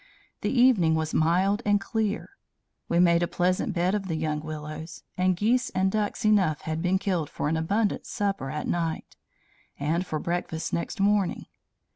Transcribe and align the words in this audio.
The 0.41 0.49
evening 0.49 0.95
was 0.95 1.13
mild 1.13 1.61
and 1.63 1.79
clear; 1.79 2.31
we 2.89 2.97
made 2.97 3.21
a 3.21 3.27
pleasant 3.27 3.71
bed 3.75 3.93
of 3.93 4.07
the 4.07 4.15
young 4.15 4.39
willows; 4.39 5.03
and 5.15 5.35
geese 5.37 5.69
and 5.75 5.91
ducks 5.91 6.25
enough 6.25 6.61
had 6.61 6.81
been 6.81 6.97
killed 6.97 7.29
for 7.29 7.47
an 7.49 7.55
abundant 7.55 8.07
supper 8.07 8.49
at 8.49 8.67
night, 8.67 9.15
and 9.79 10.03
for 10.03 10.17
breakfast 10.17 10.73
next 10.73 10.99
morning. 10.99 11.45